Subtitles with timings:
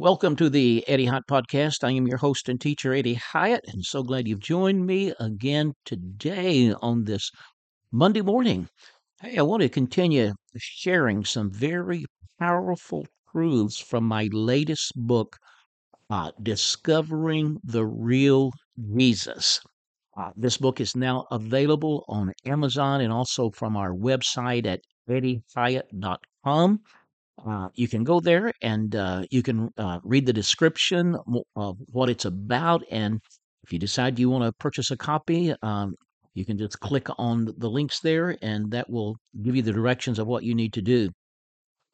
[0.00, 1.84] Welcome to the Eddie Hyatt Podcast.
[1.84, 5.74] I am your host and teacher, Eddie Hyatt, and so glad you've joined me again
[5.84, 7.30] today on this
[7.92, 8.70] Monday morning.
[9.20, 12.06] Hey, I want to continue sharing some very
[12.38, 15.36] powerful truths from my latest book,
[16.08, 18.52] uh, Discovering the Real
[18.96, 19.60] Jesus.
[20.16, 24.80] Uh, this book is now available on Amazon and also from our website at
[25.10, 26.80] eddiehyatt.com.
[27.46, 31.16] Uh, you can go there and uh, you can uh, read the description
[31.56, 32.82] of what it's about.
[32.90, 33.20] And
[33.62, 35.94] if you decide you want to purchase a copy, um,
[36.34, 40.18] you can just click on the links there, and that will give you the directions
[40.18, 41.10] of what you need to do.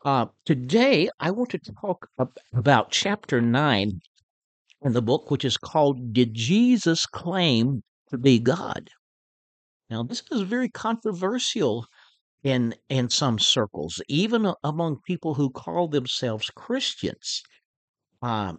[0.05, 2.07] Uh, today, I want to talk
[2.55, 4.01] about chapter 9
[4.83, 8.91] in the book, which is called Did Jesus Claim to Be God?
[9.89, 11.87] Now, this is very controversial
[12.47, 17.43] in in some circles, even among people who call themselves Christians.
[18.23, 18.59] Um,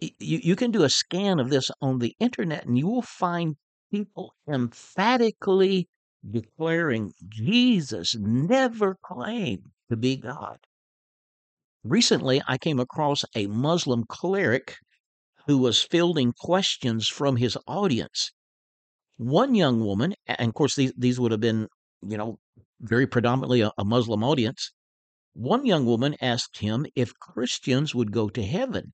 [0.00, 3.56] you, you can do a scan of this on the internet and you will find
[3.90, 5.88] people emphatically
[6.30, 10.58] declaring Jesus never claimed to be God.
[11.84, 14.76] Recently, I came across a Muslim cleric
[15.46, 18.32] who was fielding questions from his audience.
[19.16, 21.68] One young woman, and of course, these, these would have been,
[22.02, 22.38] you know,
[22.80, 24.72] very predominantly a, a Muslim audience,
[25.32, 28.92] one young woman asked him if Christians would go to heaven.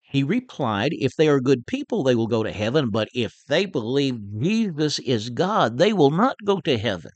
[0.00, 3.64] He replied, If they are good people, they will go to heaven, but if they
[3.66, 7.12] believe Jesus is God, they will not go to heaven.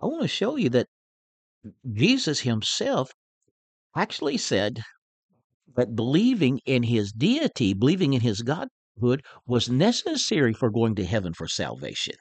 [0.00, 0.88] I want to show you that
[1.90, 3.12] Jesus himself
[3.96, 4.82] actually said
[5.74, 11.32] that believing in his deity, believing in his godhood, was necessary for going to heaven
[11.34, 12.14] for salvation.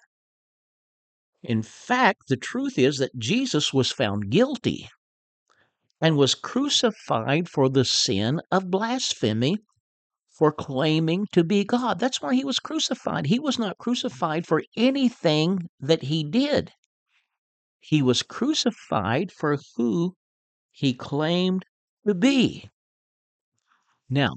[1.48, 4.90] In fact, the truth is that Jesus was found guilty
[6.02, 9.58] and was crucified for the sin of blasphemy
[10.30, 12.00] for claiming to be God.
[12.00, 13.28] That's why he was crucified.
[13.28, 16.74] He was not crucified for anything that he did,
[17.80, 20.16] he was crucified for who
[20.72, 21.64] he claimed
[22.06, 22.70] to be.
[24.10, 24.36] Now,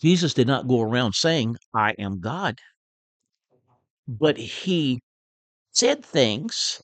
[0.00, 2.60] Jesus did not go around saying, I am God,
[4.06, 5.00] but he
[5.72, 6.82] said things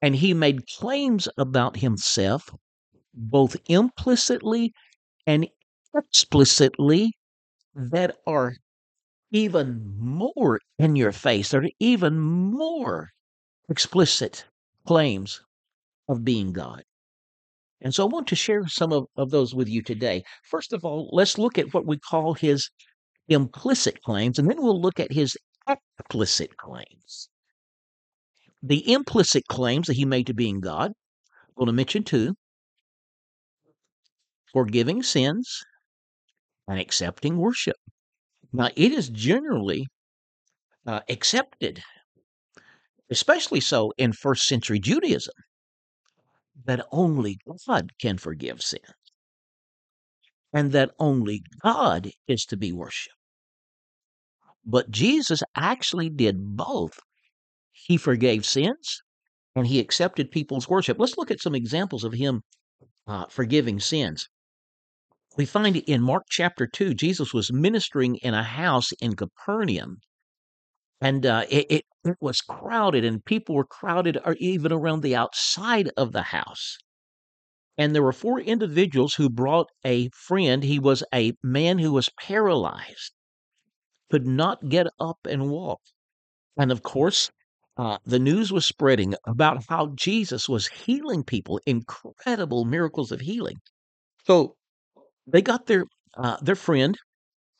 [0.00, 2.48] and he made claims about himself
[3.14, 4.72] both implicitly
[5.26, 5.46] and
[5.94, 7.12] explicitly
[7.74, 8.54] that are
[9.30, 13.10] even more in your face, that are even more
[13.68, 14.44] explicit
[14.86, 15.40] claims
[16.08, 16.82] of being God.
[17.80, 20.22] And so I want to share some of, of those with you today.
[20.44, 22.70] First of all, let's look at what we call his
[23.28, 27.28] implicit claims, and then we'll look at his explicit claims
[28.62, 30.92] the implicit claims that he made to being God.
[31.48, 32.34] I'm going to mention two
[34.52, 35.64] forgiving sins
[36.68, 37.76] and accepting worship.
[38.52, 39.86] Now, it is generally
[40.86, 41.82] uh, accepted,
[43.10, 45.34] especially so in first century Judaism,
[46.64, 48.84] that only God can forgive sins
[50.52, 53.16] and that only God is to be worshiped.
[54.64, 56.98] But Jesus actually did both
[57.86, 59.02] he forgave sins
[59.54, 60.98] and he accepted people's worship.
[60.98, 62.42] Let's look at some examples of him
[63.06, 64.28] uh, forgiving sins.
[65.36, 69.98] We find in Mark chapter 2, Jesus was ministering in a house in Capernaum.
[71.00, 75.16] And uh, it, it, it was crowded, and people were crowded or even around the
[75.16, 76.76] outside of the house.
[77.76, 80.62] And there were four individuals who brought a friend.
[80.62, 83.12] He was a man who was paralyzed,
[84.10, 85.80] could not get up and walk.
[86.56, 87.30] And of course,
[87.76, 93.56] uh, the news was spreading about how Jesus was healing people, incredible miracles of healing.
[94.24, 94.56] So
[95.26, 96.98] they got their uh, their friend,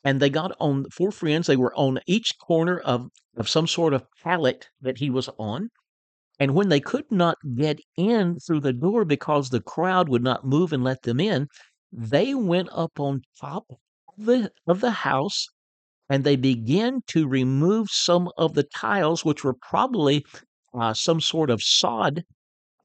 [0.03, 1.47] and they got on four friends.
[1.47, 5.69] They were on each corner of of some sort of pallet that he was on.
[6.39, 10.45] And when they could not get in through the door because the crowd would not
[10.45, 11.47] move and let them in,
[11.91, 15.47] they went up on top of the of the house
[16.13, 20.23] and they began to remove some of the tiles, which were probably
[20.79, 22.23] uh, some sort of sod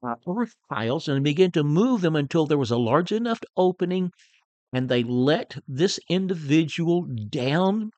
[0.01, 4.09] uh, earth tiles, and began to move them until there was a large enough opening,
[4.73, 7.91] and they let this individual down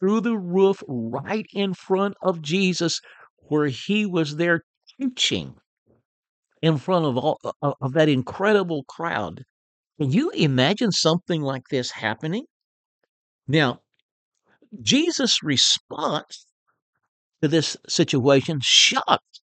[0.00, 3.00] through the roof right in front of Jesus,
[3.36, 4.62] where he was there
[4.98, 5.54] teaching
[6.60, 9.44] in front of all of that incredible crowd.
[10.00, 12.46] Can you imagine something like this happening?
[13.46, 13.81] Now,
[14.80, 16.46] Jesus' response
[17.42, 19.40] to this situation shocked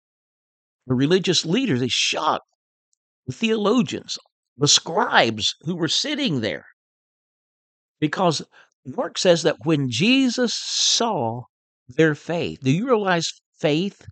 [0.86, 1.80] the religious leaders.
[1.80, 2.46] They shocked
[3.26, 4.18] the theologians,
[4.56, 6.64] the scribes who were sitting there.
[8.00, 8.42] Because
[8.86, 11.42] Mark says that when Jesus saw
[11.88, 14.06] their faith, do you realize faith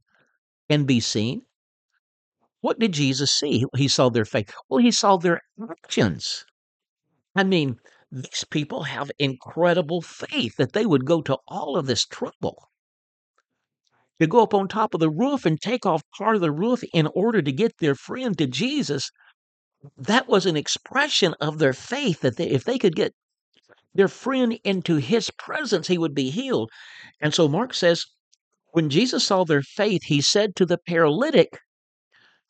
[0.68, 1.42] can be seen?
[2.60, 3.64] What did Jesus see?
[3.76, 4.52] He saw their faith.
[4.68, 5.40] Well, he saw their
[5.70, 6.44] actions.
[7.36, 7.78] I mean,
[8.16, 12.70] these people have incredible faith that they would go to all of this trouble
[14.18, 16.82] to go up on top of the roof and take off part of the roof
[16.94, 19.10] in order to get their friend to Jesus.
[19.98, 23.12] That was an expression of their faith that they, if they could get
[23.94, 26.70] their friend into his presence, he would be healed.
[27.20, 28.06] And so Mark says,
[28.72, 31.60] when Jesus saw their faith, he said to the paralytic,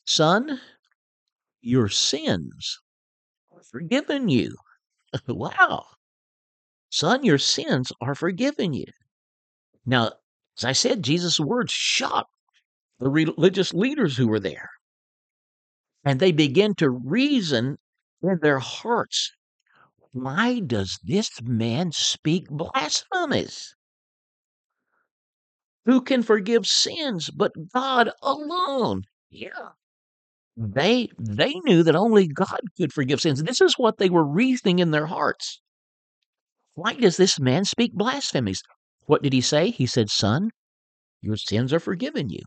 [0.04, 0.60] Son,
[1.60, 2.78] your sins
[3.52, 4.54] are forgiven you.
[5.28, 5.86] wow.
[6.90, 8.86] Son, your sins are forgiven you.
[9.84, 10.12] Now,
[10.58, 12.34] as I said, Jesus' words shocked
[12.98, 14.70] the religious leaders who were there.
[16.04, 17.78] And they began to reason
[18.22, 19.32] in their hearts
[20.12, 23.74] why does this man speak blasphemies?
[25.84, 29.04] Who can forgive sins but God alone?
[29.28, 29.72] Yeah.
[30.56, 33.42] They they knew that only God could forgive sins.
[33.42, 35.60] This is what they were reasoning in their hearts.
[36.74, 38.62] Why does this man speak blasphemies?
[39.04, 39.70] What did he say?
[39.70, 40.50] He said, Son,
[41.20, 42.42] your sins are forgiven you.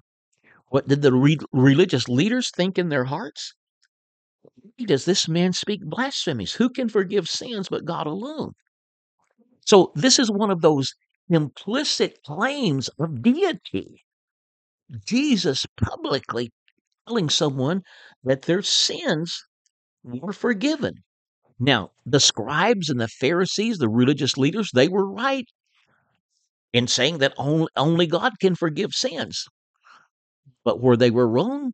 [0.69, 3.53] What did the re- religious leaders think in their hearts?
[4.53, 6.53] Why does this man speak blasphemies?
[6.53, 8.53] Who can forgive sins but God alone?
[9.65, 10.93] So, this is one of those
[11.29, 14.03] implicit claims of deity.
[15.05, 16.51] Jesus publicly
[17.09, 17.81] telling someone
[18.23, 19.43] that their sins
[20.03, 20.93] were forgiven.
[21.59, 25.45] Now, the scribes and the Pharisees, the religious leaders, they were right
[26.71, 27.33] in saying that
[27.75, 29.45] only God can forgive sins.
[30.63, 31.73] But where they were wrong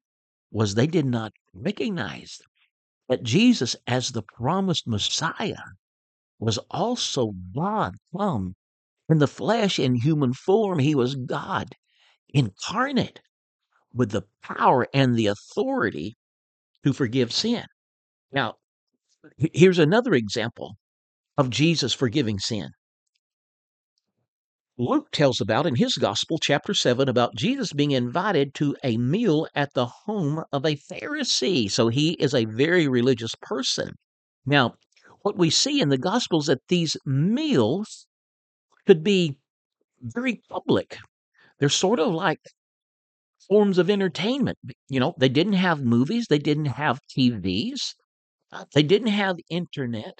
[0.51, 2.39] was they did not recognize
[3.09, 5.65] that Jesus, as the promised Messiah,
[6.39, 8.55] was also God come
[9.09, 10.79] in the flesh in human form.
[10.79, 11.75] He was God
[12.29, 13.19] incarnate
[13.95, 16.15] with the power and the authority
[16.83, 17.65] to forgive sin.
[18.31, 18.55] Now,
[19.37, 20.75] here's another example
[21.37, 22.69] of Jesus forgiving sin.
[24.77, 29.47] Luke tells about in his gospel, chapter 7, about Jesus being invited to a meal
[29.55, 31.71] at the home of a Pharisee.
[31.71, 33.91] So he is a very religious person.
[34.45, 34.73] Now,
[35.21, 38.05] what we see in the gospels that these meals
[38.85, 39.39] could be
[40.01, 40.97] very public.
[41.57, 42.41] They're sort of like
[43.47, 44.57] forms of entertainment.
[44.89, 47.95] You know, they didn't have movies, they didn't have TVs,
[48.73, 50.19] they didn't have internet.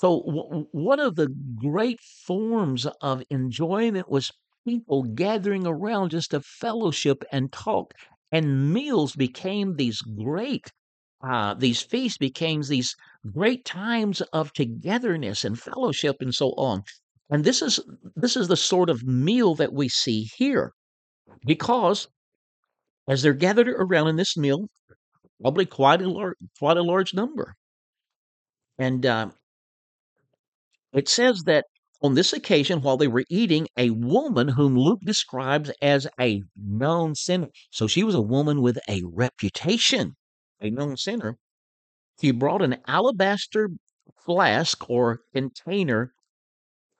[0.00, 4.32] So, w- one of the great forms of enjoyment was
[4.66, 7.94] people gathering around just to fellowship and talk.
[8.32, 10.72] And meals became these great,
[11.22, 12.96] uh, these feasts became these
[13.32, 16.82] great times of togetherness and fellowship and so on.
[17.30, 17.78] And this is
[18.16, 20.72] this is the sort of meal that we see here,
[21.44, 22.08] because
[23.10, 24.68] as they're gathered around in this meal,
[25.42, 27.56] probably quite a large, quite a large number,
[28.78, 29.28] and uh,
[30.92, 31.64] it says that
[32.02, 37.16] on this occasion, while they were eating, a woman whom Luke describes as a known
[37.16, 37.48] sinner.
[37.70, 40.14] So she was a woman with a reputation,
[40.60, 41.36] a known sinner.
[42.20, 43.70] She brought an alabaster
[44.24, 46.14] flask or container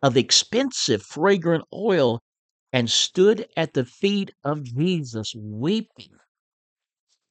[0.03, 2.21] of expensive, fragrant oil
[2.73, 6.17] and stood at the feet of Jesus weeping.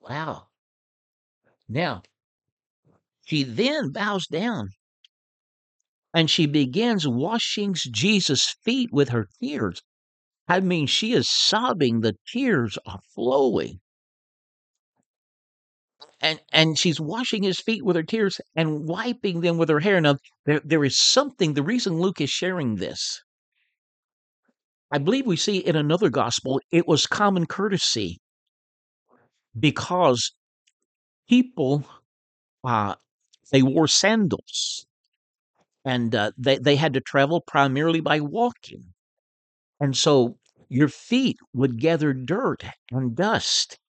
[0.02, 0.48] Wow.
[1.68, 2.04] Now,
[3.26, 4.70] she then bows down
[6.14, 9.84] and she begins washing Jesus' feet with her tears.
[10.48, 13.82] I mean, she is sobbing, the tears are flowing.
[16.22, 20.02] And and she's washing his feet with her tears and wiping them with her hair.
[20.02, 23.22] Now, there, there is something, the reason Luke is sharing this,
[24.92, 28.20] I believe we see in another gospel, it was common courtesy
[29.58, 30.32] because
[31.28, 31.86] people
[32.64, 32.96] uh,
[33.52, 34.86] they wore sandals
[35.86, 38.94] and uh, they, they had to travel primarily by walking.
[39.80, 43.80] And so your feet would gather dirt and dust.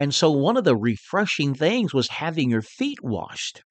[0.00, 3.62] And so one of the refreshing things was having your feet washed.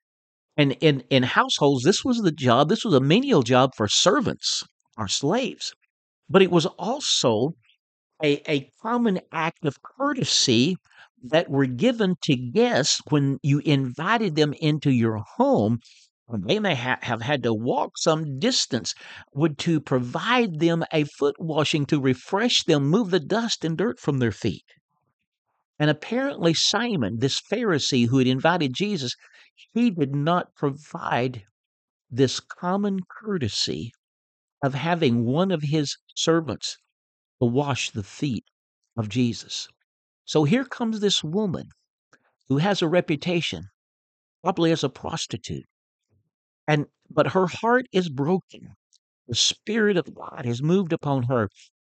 [0.56, 4.64] And in, in households, this was the job, this was a menial job for servants
[4.98, 5.74] or slaves.
[6.34, 7.54] But it was also
[8.24, 10.78] a, a common act of courtesy
[11.22, 15.78] that were given to guests when you invited them into your home.
[16.28, 18.96] They may ha- have had to walk some distance
[19.32, 24.00] would to provide them a foot washing to refresh them move the dust and dirt
[24.00, 24.66] from their feet.
[25.78, 29.16] And apparently simon this pharisee who had invited jesus
[29.74, 31.44] he did not provide
[32.10, 33.92] this common courtesy
[34.64, 36.78] of having one of his servants
[37.40, 38.46] to wash the feet
[38.98, 39.68] of Jesus.
[40.26, 41.70] So here comes this woman
[42.48, 43.66] who has a reputation,
[44.42, 45.66] probably as a prostitute.
[46.68, 48.76] And but her heart is broken.
[49.28, 51.50] The Spirit of God has moved upon her,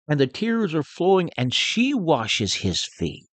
[0.08, 3.24] and the tears are flowing, and she washes his feet.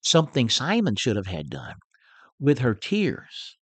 [0.00, 1.76] Something Simon should have had done
[2.40, 3.56] with her tears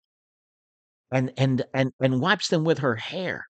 [1.13, 3.47] and and and and wipes them with her hair.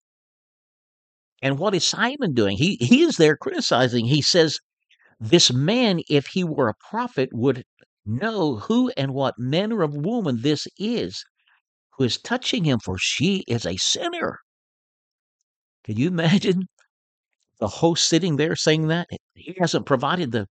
[1.41, 2.58] And what is Simon doing?
[2.58, 4.06] He he is there criticizing.
[4.06, 4.60] He says,
[5.20, 7.63] This man, if he were a prophet, would
[8.06, 11.24] know who and what manner of woman this is
[11.98, 14.39] who is touching him, for she is a sinner.
[15.84, 16.67] Can you imagine
[17.60, 19.08] the host sitting there saying that?
[19.34, 20.48] He hasn't provided the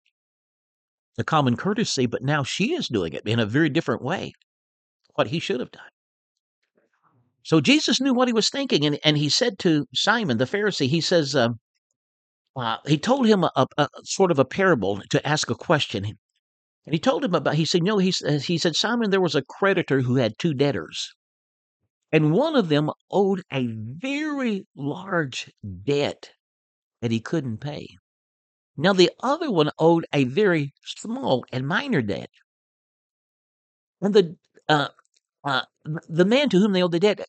[1.17, 4.33] the common courtesy, but now she is doing it in a very different way.
[5.15, 5.89] What he should have done.
[7.47, 10.89] So Jesus knew what he was thinking, and, and he said to Simon the Pharisee,
[10.89, 11.61] he says, um,
[12.57, 16.05] uh, he told him a, a, a, sort of a parable to ask a question.
[16.05, 18.13] And he told him about, he said, no, he,
[18.43, 21.15] he said, Simon, there was a creditor who had two debtors.
[22.11, 25.49] And one of them owed a very large
[25.85, 26.33] debt
[27.01, 27.87] that he couldn't pay.
[28.77, 32.31] Now, the other one owed a very small and minor debt.
[34.01, 34.37] And the
[34.69, 34.89] uh,
[35.47, 35.63] uh,
[36.09, 37.25] the man to whom they owed the debt,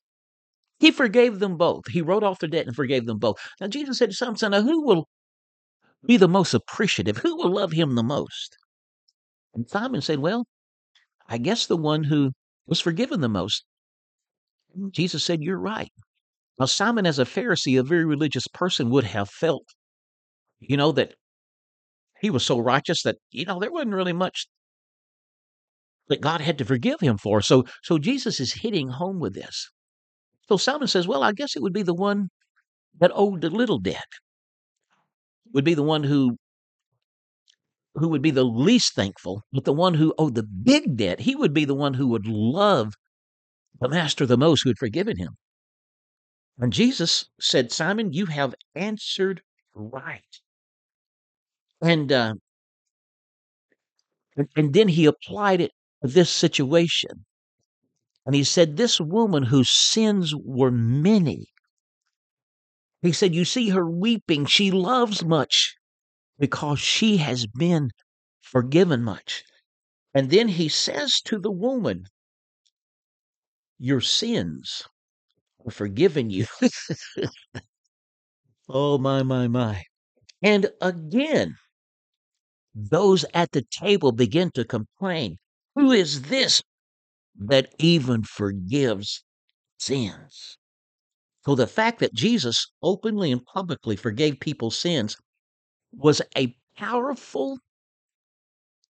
[0.79, 1.87] he forgave them both.
[1.89, 3.37] He wrote off the debt and forgave them both.
[3.59, 5.07] Now, Jesus said to Simon, who will
[6.05, 7.17] be the most appreciative?
[7.17, 8.57] Who will love him the most?
[9.53, 10.45] And Simon said, Well,
[11.27, 12.31] I guess the one who
[12.67, 13.65] was forgiven the most.
[14.91, 15.91] Jesus said, You're right.
[16.59, 19.65] Now, Simon, as a Pharisee, a very religious person, would have felt,
[20.59, 21.13] you know, that
[22.21, 24.47] he was so righteous that, you know, there wasn't really much
[26.07, 27.41] that God had to forgive him for.
[27.41, 29.69] So, so Jesus is hitting home with this.
[30.49, 32.29] So Simon says, Well, I guess it would be the one
[32.99, 34.07] that owed the little debt,
[35.53, 36.37] would be the one who
[37.95, 41.35] who would be the least thankful, but the one who owed the big debt, he
[41.35, 42.93] would be the one who would love
[43.81, 45.37] the master the most who had forgiven him.
[46.59, 49.41] And Jesus said, Simon, you have answered
[49.73, 50.41] right.
[51.81, 52.35] And uh,
[54.35, 57.25] and, and then he applied it to this situation.
[58.27, 61.47] And he said, This woman whose sins were many,
[63.01, 64.45] he said, You see her weeping.
[64.45, 65.77] She loves much
[66.37, 67.91] because she has been
[68.41, 69.45] forgiven much.
[70.13, 72.07] And then he says to the woman,
[73.79, 74.83] Your sins
[75.65, 76.47] are forgiven you.
[78.67, 79.85] oh, my, my, my.
[80.43, 81.55] And again,
[82.75, 85.37] those at the table begin to complain.
[85.75, 86.61] Who is this
[87.39, 89.23] that even forgives
[89.77, 90.57] sins?
[91.45, 95.15] So the fact that Jesus openly and publicly forgave people's sins
[95.91, 97.59] was a powerful,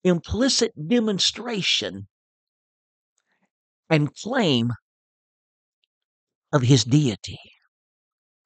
[0.04, 2.08] implicit demonstration
[3.90, 4.72] and claim
[6.54, 7.40] of his deity,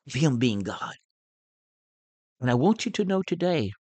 [0.08, 0.96] of him being God.
[2.42, 3.72] And I want you to know today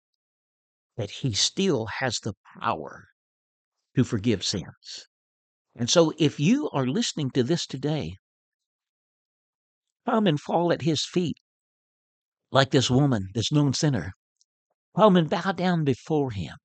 [0.96, 3.08] that he still has the power
[3.96, 5.07] to forgive sins.
[5.78, 8.16] And so if you are listening to this today,
[10.04, 11.38] come and fall at his feet
[12.50, 14.12] like this woman, this known sinner.
[14.96, 16.56] Come and bow down before him.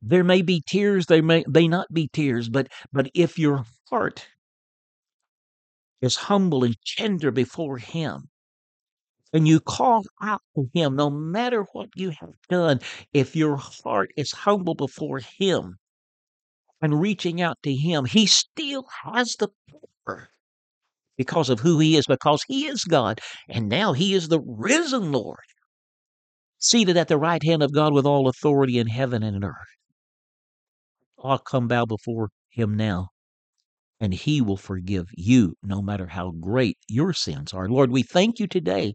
[0.00, 4.28] There may be tears, there may, may not be tears, but, but if your heart
[6.00, 8.30] is humble and tender before him,
[9.32, 12.78] and you call out to him, no matter what you have done,
[13.12, 15.76] if your heart is humble before him
[16.80, 19.48] and reaching out to him, he still has the
[20.06, 20.28] power
[21.16, 23.20] because of who he is, because he is God.
[23.48, 25.38] And now he is the risen Lord,
[26.58, 29.54] seated at the right hand of God with all authority in heaven and in earth.
[31.22, 33.08] I'll come bow before him now
[34.00, 37.68] and he will forgive you no matter how great your sins are.
[37.68, 38.94] Lord, we thank you today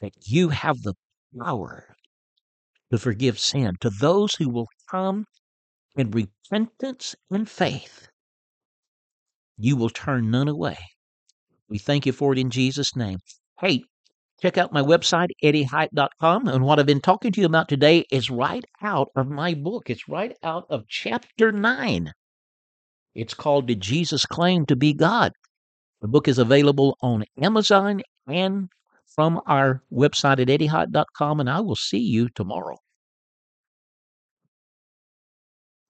[0.00, 0.94] that you have the
[1.38, 1.94] power
[2.90, 5.26] to forgive sin to those who will come
[5.96, 8.08] in repentance and faith.
[9.56, 10.76] You will turn none away.
[11.68, 13.18] We thank you for it in Jesus' name.
[13.58, 13.84] Hey,
[14.40, 16.48] check out my website, eddiehyatt.com.
[16.48, 19.88] And what I've been talking to you about today is right out of my book.
[19.90, 22.12] It's right out of chapter 9.
[23.14, 25.32] It's called Did Jesus Claim to Be God?
[26.02, 28.68] The book is available on Amazon and
[29.06, 32.76] from our website at eddiehyatt.com, and I will see you tomorrow.